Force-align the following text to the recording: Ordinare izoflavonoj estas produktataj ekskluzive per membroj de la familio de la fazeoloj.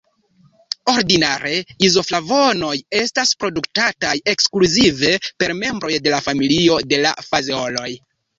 Ordinare 0.93 1.51
izoflavonoj 1.87 2.71
estas 3.01 3.33
produktataj 3.43 4.15
ekskluzive 4.35 5.13
per 5.45 5.55
membroj 5.61 5.93
de 6.09 6.15
la 6.17 6.23
familio 6.31 6.81
de 6.95 7.01
la 7.07 7.15
fazeoloj. 7.29 7.89